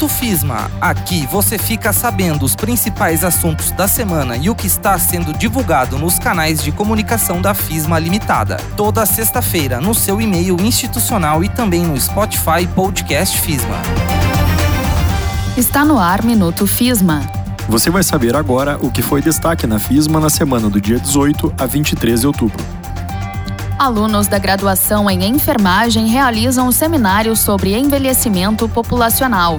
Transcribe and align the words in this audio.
Minuto 0.00 0.18
FISMA. 0.18 0.70
Aqui 0.80 1.26
você 1.26 1.58
fica 1.58 1.92
sabendo 1.92 2.42
os 2.42 2.56
principais 2.56 3.22
assuntos 3.22 3.70
da 3.70 3.86
semana 3.86 4.34
e 4.34 4.48
o 4.48 4.54
que 4.54 4.66
está 4.66 4.98
sendo 4.98 5.34
divulgado 5.34 5.98
nos 5.98 6.18
canais 6.18 6.62
de 6.62 6.72
comunicação 6.72 7.42
da 7.42 7.52
FISMA 7.52 7.98
Limitada. 7.98 8.56
Toda 8.78 9.04
sexta-feira 9.04 9.78
no 9.78 9.94
seu 9.94 10.18
e-mail 10.18 10.56
institucional 10.62 11.44
e 11.44 11.50
também 11.50 11.84
no 11.84 12.00
Spotify 12.00 12.66
Podcast 12.74 13.38
FISMA. 13.42 13.76
Está 15.54 15.84
no 15.84 15.98
ar 15.98 16.24
Minuto 16.24 16.66
FISMA. 16.66 17.20
Você 17.68 17.90
vai 17.90 18.02
saber 18.02 18.34
agora 18.34 18.78
o 18.80 18.90
que 18.90 19.02
foi 19.02 19.20
destaque 19.20 19.66
na 19.66 19.78
FISMA 19.78 20.18
na 20.18 20.30
semana 20.30 20.70
do 20.70 20.80
dia 20.80 20.98
18 20.98 21.52
a 21.58 21.66
23 21.66 22.22
de 22.22 22.26
outubro. 22.26 22.64
Alunos 23.78 24.28
da 24.28 24.38
graduação 24.38 25.10
em 25.10 25.24
enfermagem 25.24 26.06
realizam 26.06 26.68
um 26.68 26.72
seminário 26.72 27.36
sobre 27.36 27.76
envelhecimento 27.76 28.66
populacional. 28.66 29.58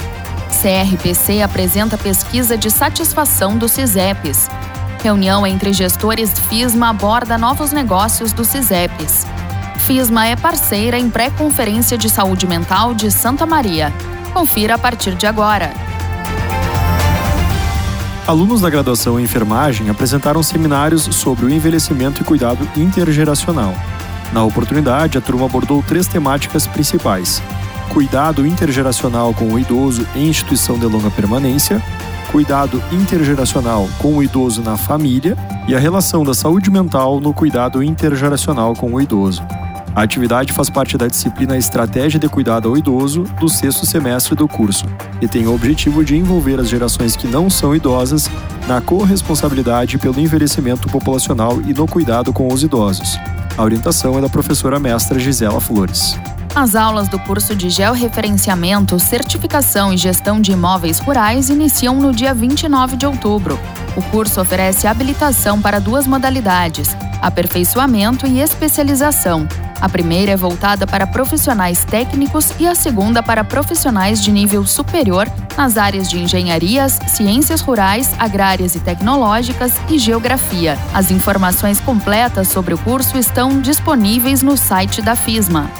CRPC 0.61 1.41
apresenta 1.41 1.97
pesquisa 1.97 2.55
de 2.55 2.69
satisfação 2.69 3.57
dos 3.57 3.71
CISEPs. 3.71 4.47
Reunião 5.01 5.47
entre 5.47 5.73
gestores 5.73 6.37
FISMA 6.49 6.89
aborda 6.89 7.35
novos 7.35 7.71
negócios 7.71 8.31
dos 8.31 8.45
CISEPs. 8.45 9.25
FISMA 9.87 10.27
é 10.27 10.35
parceira 10.35 10.99
em 10.99 11.09
pré-conferência 11.09 11.97
de 11.97 12.07
saúde 12.07 12.45
mental 12.45 12.93
de 12.93 13.09
Santa 13.09 13.43
Maria. 13.43 13.91
Confira 14.35 14.75
a 14.75 14.77
partir 14.77 15.15
de 15.15 15.25
agora. 15.25 15.73
Alunos 18.27 18.61
da 18.61 18.69
graduação 18.69 19.19
em 19.19 19.23
enfermagem 19.23 19.89
apresentaram 19.89 20.43
seminários 20.43 21.01
sobre 21.01 21.45
o 21.45 21.49
envelhecimento 21.49 22.21
e 22.21 22.23
cuidado 22.23 22.69
intergeracional. 22.77 23.73
Na 24.31 24.43
oportunidade, 24.43 25.17
a 25.17 25.21
turma 25.21 25.47
abordou 25.47 25.81
três 25.81 26.05
temáticas 26.05 26.67
principais: 26.67 27.41
cuidado 27.91 28.47
intergeracional 28.47 29.33
com 29.33 29.51
o 29.51 29.59
idoso 29.59 30.07
em 30.15 30.29
instituição 30.29 30.79
de 30.79 30.85
longa 30.85 31.11
permanência, 31.11 31.81
cuidado 32.31 32.81
intergeracional 32.89 33.87
com 33.99 34.15
o 34.15 34.23
idoso 34.23 34.61
na 34.61 34.77
família 34.77 35.37
e 35.67 35.75
a 35.75 35.79
relação 35.79 36.23
da 36.23 36.33
saúde 36.33 36.71
mental 36.71 37.19
no 37.19 37.33
cuidado 37.33 37.83
intergeracional 37.83 38.73
com 38.75 38.93
o 38.93 39.01
idoso. 39.01 39.43
A 39.93 40.03
atividade 40.03 40.53
faz 40.53 40.69
parte 40.69 40.97
da 40.97 41.05
disciplina 41.05 41.57
Estratégia 41.57 42.17
de 42.17 42.29
Cuidado 42.29 42.69
ao 42.69 42.77
Idoso 42.77 43.23
do 43.37 43.49
sexto 43.49 43.85
semestre 43.85 44.35
do 44.35 44.47
curso 44.47 44.85
e 45.21 45.27
tem 45.27 45.45
o 45.45 45.53
objetivo 45.53 46.05
de 46.05 46.15
envolver 46.15 46.61
as 46.61 46.69
gerações 46.69 47.17
que 47.17 47.27
não 47.27 47.49
são 47.49 47.75
idosas 47.75 48.29
na 48.69 48.79
corresponsabilidade 48.79 49.97
pelo 49.97 50.17
envelhecimento 50.17 50.87
populacional 50.87 51.59
e 51.61 51.73
no 51.73 51.85
cuidado 51.85 52.31
com 52.31 52.47
os 52.47 52.63
idosos. 52.63 53.19
A 53.57 53.63
orientação 53.63 54.17
é 54.17 54.21
da 54.21 54.29
professora 54.29 54.79
mestra 54.79 55.19
Gisela 55.19 55.59
Flores. 55.59 56.17
As 56.53 56.75
aulas 56.75 57.07
do 57.07 57.17
curso 57.17 57.55
de 57.55 57.69
Georreferenciamento, 57.69 58.99
Certificação 58.99 59.93
e 59.93 59.97
Gestão 59.97 60.41
de 60.41 60.51
Imóveis 60.51 60.99
Rurais 60.99 61.49
iniciam 61.49 61.95
no 61.95 62.11
dia 62.11 62.33
29 62.33 62.97
de 62.97 63.05
outubro. 63.05 63.57
O 63.95 64.01
curso 64.01 64.41
oferece 64.41 64.85
habilitação 64.85 65.61
para 65.61 65.79
duas 65.79 66.05
modalidades: 66.05 66.89
aperfeiçoamento 67.21 68.27
e 68.27 68.41
especialização. 68.41 69.47
A 69.79 69.87
primeira 69.87 70.33
é 70.33 70.35
voltada 70.35 70.85
para 70.85 71.07
profissionais 71.07 71.85
técnicos 71.85 72.53
e 72.59 72.67
a 72.67 72.75
segunda 72.75 73.23
para 73.23 73.45
profissionais 73.45 74.21
de 74.21 74.29
nível 74.29 74.65
superior 74.67 75.27
nas 75.57 75.77
áreas 75.77 76.09
de 76.09 76.19
engenharias, 76.19 76.99
ciências 77.07 77.61
rurais, 77.61 78.11
agrárias 78.19 78.75
e 78.75 78.79
tecnológicas 78.81 79.71
e 79.89 79.97
geografia. 79.97 80.77
As 80.93 81.11
informações 81.11 81.79
completas 81.79 82.49
sobre 82.49 82.73
o 82.73 82.77
curso 82.77 83.17
estão 83.17 83.61
disponíveis 83.61 84.43
no 84.43 84.57
site 84.57 85.01
da 85.01 85.15
FISMA. 85.15 85.71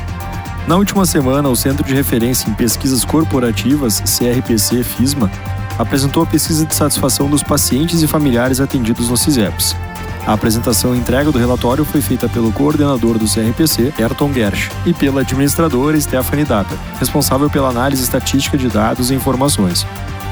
Na 0.68 0.76
última 0.76 1.06
semana, 1.06 1.50
o 1.50 1.56
Centro 1.56 1.84
de 1.84 1.94
Referência 1.94 2.50
em 2.50 2.54
Pesquisas 2.54 3.04
Corporativas, 3.04 4.00
CRPC 4.02 4.84
FISMA, 4.84 5.30
apresentou 5.78 6.22
a 6.22 6.26
pesquisa 6.26 6.66
de 6.66 6.76
satisfação 6.76 7.28
dos 7.30 7.42
pacientes 7.42 8.04
e 8.04 8.08
familiares 8.08 8.60
atendidos 8.60 9.10
no 9.10 9.18
CISEPS. 9.18 9.76
A 10.28 10.34
apresentação 10.34 10.96
e 10.96 11.00
entrega 11.00 11.32
do 11.32 11.40
relatório 11.40 11.84
foi 11.84 12.00
feita 12.00 12.30
pelo 12.30 12.54
coordenador 12.54 13.18
do 13.18 13.26
CRPC, 13.26 13.92
Ayrton 13.98 14.32
Gersh, 14.32 14.70
e 14.86 14.94
pela 14.94 15.22
administradora 15.22 16.00
Stephanie 16.00 16.46
Data, 16.46 16.78
responsável 17.00 17.50
pela 17.50 17.70
análise 17.70 18.04
estatística 18.04 18.56
de 18.56 18.68
dados 18.68 19.10
e 19.10 19.16
informações. 19.16 19.86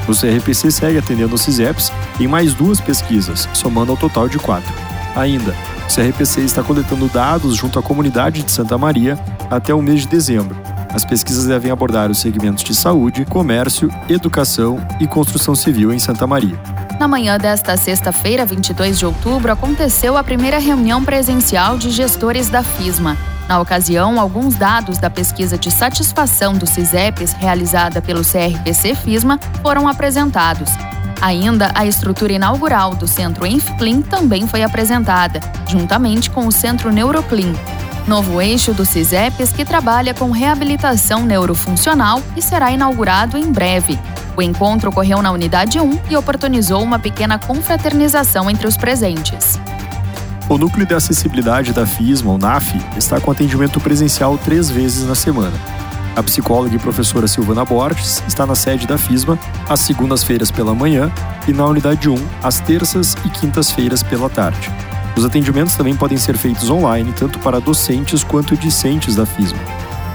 O 0.06 0.12
CRPC 0.12 0.70
segue 0.70 0.98
atendendo 0.98 1.34
o 1.34 1.38
CISEPS 1.38 1.92
em 2.20 2.28
mais 2.28 2.54
duas 2.54 2.80
pesquisas, 2.80 3.48
somando 3.52 3.90
ao 3.90 3.98
total 3.98 4.28
de 4.28 4.38
quatro. 4.38 4.72
Ainda, 5.16 5.54
o 5.88 5.94
CRPC 5.94 6.42
está 6.42 6.62
coletando 6.62 7.08
dados 7.08 7.56
junto 7.56 7.78
à 7.78 7.82
comunidade 7.82 8.42
de 8.42 8.50
Santa 8.50 8.78
Maria 8.78 9.18
até 9.50 9.74
o 9.74 9.82
mês 9.82 10.02
de 10.02 10.08
dezembro. 10.08 10.56
As 10.92 11.04
pesquisas 11.04 11.46
devem 11.46 11.70
abordar 11.70 12.10
os 12.10 12.18
segmentos 12.18 12.64
de 12.64 12.74
saúde, 12.74 13.24
comércio, 13.24 13.90
educação 14.08 14.78
e 15.00 15.06
construção 15.06 15.54
civil 15.54 15.92
em 15.92 15.98
Santa 15.98 16.26
Maria. 16.26 16.58
Na 16.98 17.06
manhã 17.08 17.38
desta 17.38 17.76
sexta-feira, 17.76 18.44
22 18.44 18.98
de 18.98 19.06
outubro, 19.06 19.52
aconteceu 19.52 20.16
a 20.16 20.24
primeira 20.24 20.58
reunião 20.58 21.04
presencial 21.04 21.78
de 21.78 21.90
gestores 21.90 22.50
da 22.50 22.62
FISMA. 22.62 23.16
Na 23.48 23.60
ocasião, 23.60 24.20
alguns 24.20 24.54
dados 24.54 24.98
da 24.98 25.10
pesquisa 25.10 25.58
de 25.58 25.70
satisfação 25.70 26.54
dos 26.54 26.70
CISEPs 26.70 27.32
realizada 27.32 28.00
pelo 28.02 28.22
CRPC 28.22 28.94
FISMA 28.94 29.40
foram 29.62 29.88
apresentados. 29.88 30.70
Ainda 31.20 31.70
a 31.74 31.84
estrutura 31.84 32.32
inaugural 32.32 32.94
do 32.94 33.06
Centro 33.06 33.46
EnfClean 33.46 34.00
também 34.00 34.46
foi 34.46 34.62
apresentada, 34.62 35.40
juntamente 35.68 36.30
com 36.30 36.46
o 36.46 36.52
Centro 36.52 36.90
Neuroclean, 36.90 37.52
novo 38.06 38.40
eixo 38.40 38.72
do 38.72 38.86
CISEPs 38.86 39.52
que 39.52 39.64
trabalha 39.64 40.14
com 40.14 40.30
reabilitação 40.30 41.24
neurofuncional 41.26 42.22
e 42.34 42.40
será 42.40 42.72
inaugurado 42.72 43.36
em 43.36 43.52
breve. 43.52 43.98
O 44.34 44.40
encontro 44.40 44.88
ocorreu 44.88 45.20
na 45.20 45.30
Unidade 45.30 45.78
1 45.78 46.00
e 46.08 46.16
oportunizou 46.16 46.82
uma 46.82 46.98
pequena 46.98 47.38
confraternização 47.38 48.48
entre 48.48 48.66
os 48.66 48.76
presentes. 48.76 49.60
O 50.48 50.56
Núcleo 50.56 50.86
de 50.86 50.94
Acessibilidade 50.94 51.72
da 51.72 51.86
FISMA, 51.86 52.32
o 52.32 52.38
NAF, 52.38 52.80
está 52.96 53.20
com 53.20 53.30
atendimento 53.30 53.78
presencial 53.78 54.38
três 54.38 54.70
vezes 54.70 55.06
na 55.06 55.14
semana. 55.14 55.52
A 56.16 56.22
psicóloga 56.22 56.74
e 56.74 56.78
professora 56.78 57.28
Silvana 57.28 57.64
Borges 57.64 58.22
está 58.26 58.44
na 58.44 58.54
sede 58.54 58.86
da 58.86 58.98
FISMA 58.98 59.38
às 59.68 59.80
segundas-feiras 59.80 60.50
pela 60.50 60.74
manhã 60.74 61.10
e 61.46 61.52
na 61.52 61.64
Unidade 61.66 62.08
1 62.08 62.16
às 62.42 62.60
terças 62.60 63.16
e 63.24 63.28
quintas-feiras 63.28 64.02
pela 64.02 64.28
tarde. 64.28 64.70
Os 65.16 65.24
atendimentos 65.24 65.74
também 65.74 65.94
podem 65.94 66.18
ser 66.18 66.36
feitos 66.36 66.70
online, 66.70 67.12
tanto 67.12 67.38
para 67.38 67.60
docentes 67.60 68.24
quanto 68.24 68.56
discentes 68.56 69.14
da 69.14 69.24
FISMA. 69.24 69.60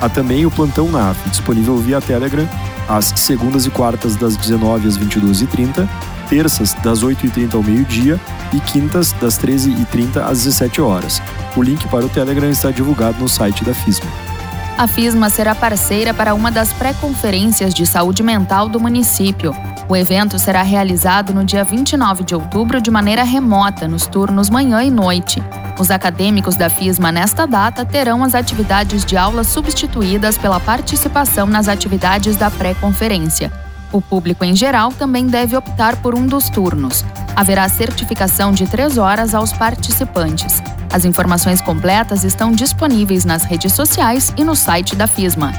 Há 0.02 0.10
também 0.10 0.46
o 0.46 0.52
Plantão 0.52 0.92
NAF, 0.92 1.30
disponível 1.30 1.78
via 1.78 2.02
Telegram 2.02 2.48
às 2.88 3.06
segundas 3.16 3.66
e 3.66 3.70
quartas 3.70 4.16
das 4.16 4.36
19 4.36 4.88
às 4.88 4.98
22h30, 4.98 5.88
terças 6.30 6.74
das 6.74 7.04
8h30 7.04 7.56
ao 7.56 7.64
meio-dia 7.64 8.20
e 8.54 8.60
quintas 8.60 9.14
das 9.14 9.40
13h30 9.40 10.18
às 10.18 10.44
17 10.44 10.82
horas. 10.82 11.22
O 11.56 11.64
link 11.64 11.88
para 11.88 12.06
o 12.06 12.10
Telegram 12.10 12.50
está 12.50 12.70
divulgado 12.70 13.20
no 13.20 13.30
site 13.30 13.64
da 13.64 13.74
FISMA. 13.74 14.35
A 14.78 14.88
FISMA 14.88 15.30
será 15.30 15.56
parceira 15.56 16.14
para 16.14 16.34
uma 16.34 16.52
das 16.52 16.74
pré-conferências 16.74 17.74
de 17.74 17.86
saúde 17.86 18.22
mental 18.22 18.68
do 18.68 18.78
município. 18.78 19.56
O 19.88 19.96
evento 19.96 20.38
será 20.38 20.64
realizado 20.64 21.34
no 21.34 21.46
dia 21.46 21.64
29 21.64 22.26
de 22.26 22.36
outubro 22.36 22.82
de 22.82 22.92
maneira 22.92 23.24
remota, 23.24 23.88
nos 23.88 24.06
turnos 24.06 24.50
manhã 24.50 24.84
e 24.84 24.92
noite. 24.92 25.42
Os 25.80 25.90
acadêmicos 25.90 26.58
da 26.58 26.70
FISMA 26.70 27.10
nesta 27.10 27.46
data 27.46 27.86
terão 27.86 28.22
as 28.22 28.36
atividades 28.36 29.06
de 29.06 29.16
aula 29.16 29.46
substituídas 29.46 30.38
pela 30.38 30.60
participação 30.60 31.48
nas 31.48 31.70
atividades 31.70 32.36
da 32.36 32.52
pré-conferência. 32.52 33.65
O 33.96 34.02
público 34.02 34.44
em 34.44 34.54
geral 34.54 34.92
também 34.92 35.26
deve 35.26 35.56
optar 35.56 35.96
por 36.02 36.14
um 36.14 36.28
dos 36.28 36.50
turnos. 36.50 37.06
Haverá 37.34 37.70
certificação 37.70 38.52
de 38.52 38.68
três 38.68 38.98
horas 38.98 39.34
aos 39.34 39.54
participantes. 39.54 40.62
As 40.92 41.06
informações 41.06 41.62
completas 41.62 42.26
estão 42.26 42.52
disponíveis 42.52 43.24
nas 43.24 43.46
redes 43.46 43.72
sociais 43.72 44.34
e 44.36 44.44
no 44.44 44.54
site 44.54 44.98
da 44.98 45.08
FISMA. 45.08 45.54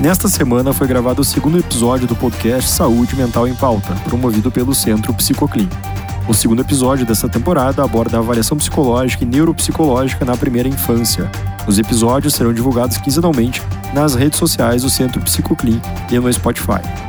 Nesta 0.00 0.26
semana 0.26 0.72
foi 0.72 0.88
gravado 0.88 1.22
o 1.22 1.24
segundo 1.24 1.60
episódio 1.60 2.08
do 2.08 2.16
podcast 2.16 2.68
Saúde 2.68 3.14
Mental 3.14 3.46
em 3.46 3.54
Pauta, 3.54 3.94
promovido 4.02 4.50
pelo 4.50 4.74
Centro 4.74 5.14
Psicoclin. 5.14 5.68
O 6.26 6.34
segundo 6.34 6.62
episódio 6.62 7.06
dessa 7.06 7.28
temporada 7.28 7.84
aborda 7.84 8.16
a 8.16 8.20
avaliação 8.20 8.58
psicológica 8.58 9.22
e 9.22 9.26
neuropsicológica 9.28 10.24
na 10.24 10.36
primeira 10.36 10.68
infância. 10.68 11.30
Os 11.68 11.78
episódios 11.78 12.34
serão 12.34 12.52
divulgados 12.52 12.96
quinzenalmente 12.98 13.62
nas 13.94 14.16
redes 14.16 14.40
sociais 14.40 14.82
do 14.82 14.90
Centro 14.90 15.20
Psicoclin 15.20 15.80
e 16.10 16.18
no 16.18 16.32
Spotify. 16.32 17.07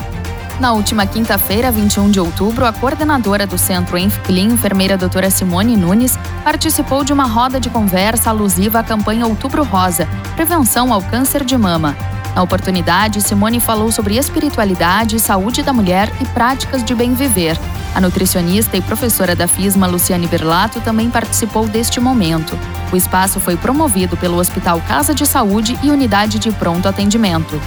Na 0.60 0.74
última 0.74 1.06
quinta-feira, 1.08 1.72
21 1.72 2.12
de 2.12 2.20
outubro, 2.20 2.66
a 2.66 2.74
coordenadora 2.74 3.48
do 3.48 3.58
Centro 3.58 3.98
EnfClean, 3.98 4.48
enfermeira 4.48 4.98
doutora 4.98 5.30
Simone 5.30 5.78
Nunes, 5.78 6.20
participou 6.44 7.02
de 7.02 7.14
uma 7.14 7.24
roda 7.24 7.62
de 7.62 7.70
conversa 7.70 8.30
alusiva 8.30 8.80
à 8.80 8.84
campanha 8.84 9.26
Outubro 9.26 9.64
Rosa, 9.64 10.06
Prevenção 10.36 10.92
ao 10.92 11.02
Câncer 11.02 11.46
de 11.46 11.58
Mama. 11.58 11.96
Na 12.36 12.44
oportunidade, 12.44 13.22
Simone 13.22 13.62
falou 13.62 13.90
sobre 13.90 14.18
espiritualidade, 14.18 15.18
saúde 15.18 15.64
da 15.64 15.72
mulher 15.72 16.12
e 16.20 16.26
práticas 16.26 16.84
de 16.84 16.94
bem 16.94 17.14
viver. 17.14 17.58
A 17.96 18.02
nutricionista 18.02 18.76
e 18.76 18.82
professora 18.82 19.38
da 19.38 19.48
FISMA, 19.48 19.88
Luciane 19.88 20.28
Berlato, 20.28 20.82
também 20.82 21.10
participou 21.10 21.68
deste 21.70 22.02
momento. 22.02 22.60
O 22.92 22.98
espaço 22.98 23.40
foi 23.40 23.56
promovido 23.56 24.18
pelo 24.18 24.38
Hospital 24.38 24.82
Casa 24.86 25.16
de 25.16 25.26
Saúde 25.26 25.80
e 25.82 25.90
Unidade 25.90 26.38
de 26.38 26.52
Pronto 26.52 26.86
Atendimento. 26.86 27.60